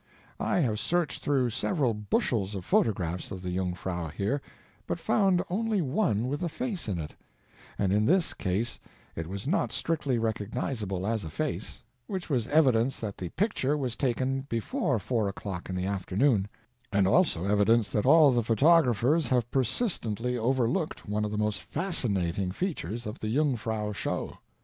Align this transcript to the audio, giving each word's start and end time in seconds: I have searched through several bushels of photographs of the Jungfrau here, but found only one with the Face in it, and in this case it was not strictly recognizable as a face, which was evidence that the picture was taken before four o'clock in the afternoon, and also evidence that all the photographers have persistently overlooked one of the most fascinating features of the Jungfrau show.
I 0.39 0.61
have 0.61 0.79
searched 0.79 1.21
through 1.21 1.51
several 1.51 1.93
bushels 1.93 2.55
of 2.55 2.65
photographs 2.65 3.29
of 3.29 3.43
the 3.43 3.53
Jungfrau 3.55 4.07
here, 4.07 4.41
but 4.87 4.97
found 4.99 5.43
only 5.47 5.79
one 5.79 6.27
with 6.27 6.39
the 6.39 6.49
Face 6.49 6.87
in 6.89 6.97
it, 6.97 7.13
and 7.77 7.93
in 7.93 8.07
this 8.07 8.33
case 8.33 8.79
it 9.15 9.27
was 9.27 9.45
not 9.45 9.71
strictly 9.71 10.17
recognizable 10.17 11.05
as 11.05 11.23
a 11.23 11.29
face, 11.29 11.83
which 12.07 12.31
was 12.31 12.47
evidence 12.47 12.99
that 12.99 13.15
the 13.15 13.29
picture 13.29 13.77
was 13.77 13.95
taken 13.95 14.41
before 14.49 14.97
four 14.97 15.29
o'clock 15.29 15.69
in 15.69 15.75
the 15.75 15.85
afternoon, 15.85 16.47
and 16.91 17.07
also 17.07 17.45
evidence 17.45 17.91
that 17.91 18.07
all 18.07 18.31
the 18.31 18.41
photographers 18.41 19.27
have 19.27 19.51
persistently 19.51 20.35
overlooked 20.35 21.07
one 21.07 21.23
of 21.23 21.29
the 21.29 21.37
most 21.37 21.61
fascinating 21.61 22.49
features 22.49 23.05
of 23.05 23.19
the 23.19 23.31
Jungfrau 23.31 23.91
show. 23.91 24.39